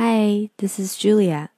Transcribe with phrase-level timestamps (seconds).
[0.00, 1.48] Hi, this is Julia.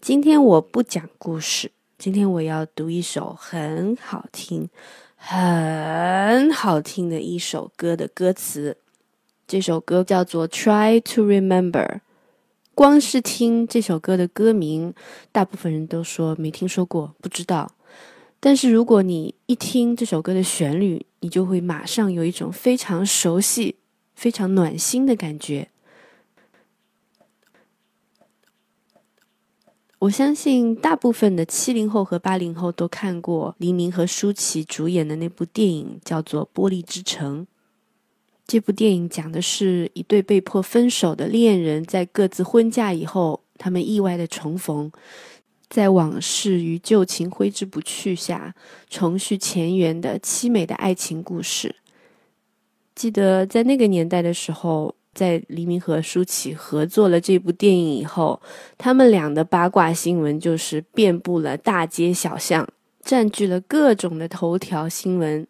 [0.00, 4.70] 今天我不讲故事，今天我要读一首很好听、
[5.14, 8.78] 很好听的一首歌的歌词。
[9.46, 11.86] 这首歌叫做《Try to Remember》。
[12.74, 14.94] 光是听这首歌的歌名，
[15.30, 17.70] 大部分人都说没听说过，不知道。
[18.40, 23.76] 但是如果你一听这首歌的旋律，你就会马上有一种非常熟悉、
[24.14, 25.68] 非常暖心的感觉。
[30.00, 37.42] 我相信大部分的七零后和八零后都看过黎明和舒淇主演的那部电影，叫做《玻璃之城》。
[38.46, 44.90] 这部电影讲的是一对被迫分手的恋人，在各自婚嫁以后，他们意外的重逢，
[45.68, 48.54] 在往事与旧情挥之不去下，
[48.88, 51.76] 重续前缘的凄美的爱情故事。
[52.94, 54.94] 记得在那个年代的时候。
[55.12, 58.40] 在黎明和舒淇合作了这部电影以后，
[58.78, 62.68] 他们俩的八卦新闻就是遍布了大街小巷，
[63.02, 65.46] 占据了各种的头条新闻。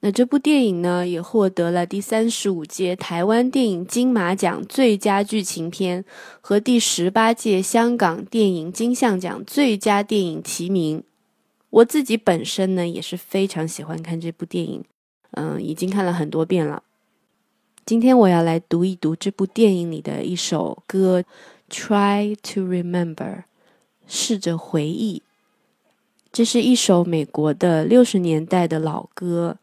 [0.00, 6.04] 那这部电影呢，也获得了第三十五届台湾电影金马奖最佳剧情片
[6.40, 11.02] 和第十八届香港电影金像奖最佳电影提名。
[11.70, 14.84] 我自己本身呢，也是非常喜欢看这部电影，
[15.32, 16.82] 嗯，已经看了很多遍了。
[17.86, 21.22] 今天我要来读一读这部电影里的一首歌，
[21.70, 23.14] 《Try to Remember》，
[24.08, 25.22] 试着回忆。
[26.32, 29.58] 这是一首美国的六十年代的老歌，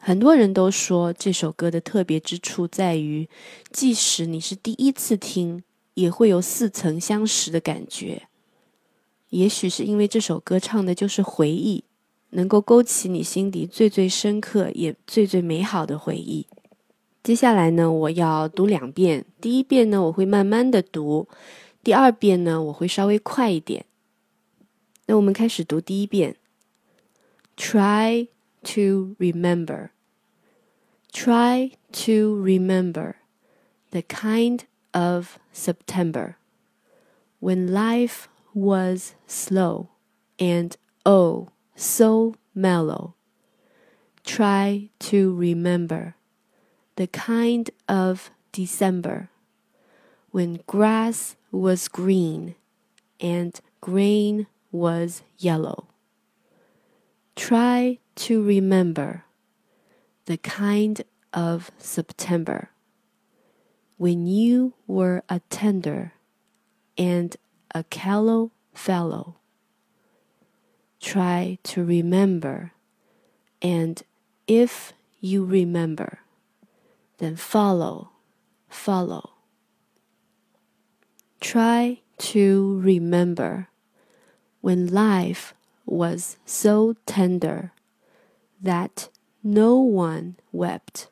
[0.00, 3.28] 很多人都说这首歌的特别之处在于，
[3.70, 5.62] 即使你是第一次听，
[5.94, 8.22] 也会有似曾相识的感觉。
[9.28, 11.84] 也许是因为这首歌唱的就是回忆，
[12.30, 16.44] 能够勾起你心底最最深刻也最最美好的回忆。
[17.23, 19.25] 接下来呢，我要读两遍。
[19.41, 21.27] 第一遍呢，我会慢慢的读；
[21.83, 23.85] 第二遍呢，我会稍微快一点。
[25.07, 26.35] 那我们开始读第一遍。
[27.57, 28.27] Try
[28.63, 29.89] to remember.
[31.11, 33.15] Try to remember
[33.91, 36.35] the kind of September
[37.39, 39.87] when life was slow
[40.37, 43.13] and oh so mellow.
[44.25, 46.15] Try to remember
[46.96, 49.30] the kind of December
[50.30, 52.54] when grass was green
[53.20, 55.88] and grain was yellow.
[57.36, 59.24] Try to remember
[60.26, 61.02] the kind
[61.32, 62.70] of September
[63.96, 66.12] when you were a tender
[66.96, 67.36] and
[67.74, 69.36] a callow fellow.
[71.00, 72.72] Try to remember,
[73.62, 74.02] and
[74.46, 76.20] if you remember,
[77.20, 78.10] then follow,
[78.68, 79.30] follow.
[81.38, 83.68] Try to remember
[84.62, 85.54] when life
[85.84, 87.72] was so tender
[88.60, 89.10] that
[89.42, 91.08] no one wept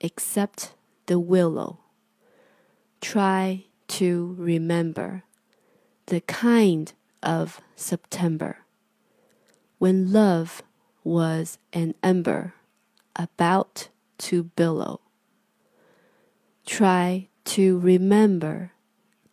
[0.00, 0.74] except
[1.06, 1.78] the willow.
[3.02, 5.24] Try to remember
[6.06, 8.58] the kind of September
[9.78, 10.62] when love
[11.02, 12.54] was an ember
[13.14, 15.00] about to billow
[16.66, 18.72] try to remember.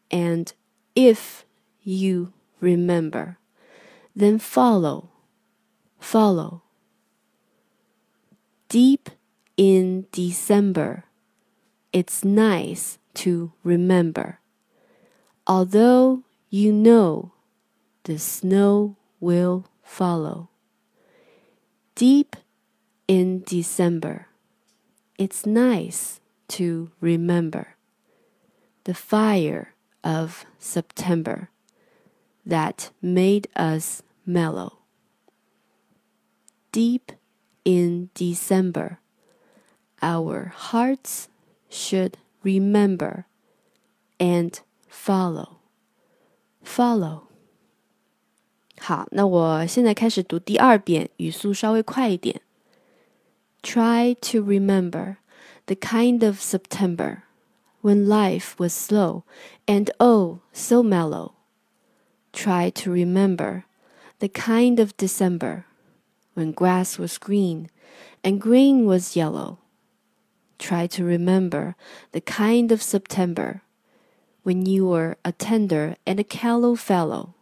[0.09, 0.53] And
[0.95, 1.45] if
[1.81, 3.37] you remember,
[4.15, 5.09] then follow,
[5.99, 6.63] follow.
[8.69, 9.09] Deep
[9.57, 11.05] in December,
[11.91, 14.39] it's nice to remember.
[15.45, 17.33] Although you know
[18.03, 20.49] the snow will follow.
[21.95, 22.35] Deep
[23.07, 24.27] in December,
[25.17, 27.76] it's nice to remember
[28.84, 31.50] the fire of September
[32.44, 34.78] that made us mellow.
[36.72, 37.12] Deep
[37.64, 39.00] in December,
[40.00, 41.28] our hearts
[41.68, 43.26] should remember
[44.20, 45.58] and follow.
[46.62, 47.22] Follow.
[48.78, 52.42] 好，那我现在开始读第二遍，语速稍微快一点。
[53.62, 55.16] Try to remember
[55.71, 57.23] the kind of September
[57.79, 59.23] when life was slow
[59.65, 61.33] and oh so mellow.
[62.33, 63.63] Try to remember
[64.19, 65.65] the kind of December
[66.33, 67.69] when grass was green
[68.21, 69.59] and green was yellow.
[70.59, 71.77] Try to remember
[72.11, 73.61] the kind of September
[74.43, 77.35] when you were a tender and a callow fellow.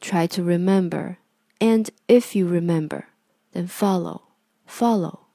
[0.00, 1.18] Try to remember,
[1.60, 3.06] and if you remember,
[3.52, 4.22] then follow,
[4.66, 5.27] follow.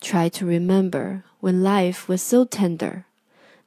[0.00, 3.06] Try to remember when life was so tender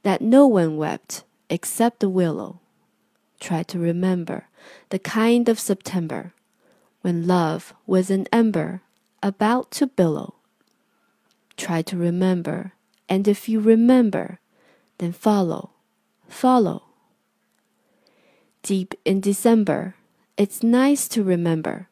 [0.03, 2.59] that no one wept except the willow.
[3.39, 4.47] Try to remember
[4.89, 6.33] the kind of September
[7.01, 8.81] when love was an ember
[9.21, 10.35] about to billow.
[11.57, 12.73] Try to remember,
[13.09, 14.39] and if you remember,
[14.99, 15.71] then follow,
[16.27, 16.83] follow.
[18.63, 19.95] Deep in December,
[20.37, 21.89] it's nice to remember,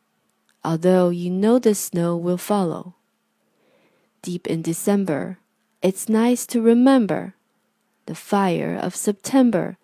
[0.63, 2.95] although you know the snow will follow
[4.23, 5.37] Deep in December,
[5.82, 7.35] it's nice to remember
[8.06, 9.76] the fire of September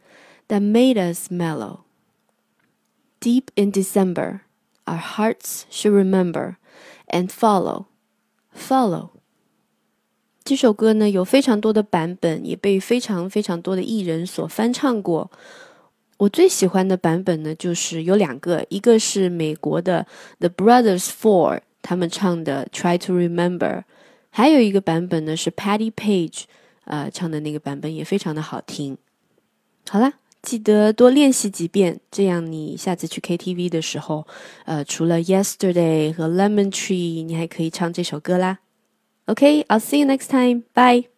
[0.49, 1.85] that made us mellow.
[3.21, 4.41] Deep in December,
[4.87, 6.57] our hearts should remember
[7.09, 7.87] and follow,
[8.55, 9.11] follow.
[10.43, 15.31] 这首歌呢有非常多的版本，也被非常非常多的艺人所翻唱过。
[16.17, 20.07] 我最喜欢的版本呢，就是有两个，一个是美国的
[20.39, 23.85] The Brothers Four 他们唱的 Try to Remember，
[24.38, 26.44] 还有一个版本呢是 Patty Page
[26.84, 28.98] 呃唱的那个版本也非常的好听。
[29.90, 34.28] 好啦，记得多练习几遍，这样你下次去 KTV 的时候，
[34.66, 38.60] 呃，除了 Yesterday 和 Lemon Tree，你还可以唱这首歌啦。
[39.28, 40.64] OK，I'll see you next time.
[40.74, 41.15] Bye.